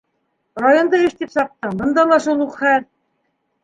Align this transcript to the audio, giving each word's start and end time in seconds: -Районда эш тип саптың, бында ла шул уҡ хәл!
-Районда 0.65 1.03
эш 1.09 1.15
тип 1.21 1.35
саптың, 1.35 1.79
бында 1.85 2.09
ла 2.13 2.21
шул 2.29 2.45
уҡ 2.51 2.63
хәл! 2.67 2.93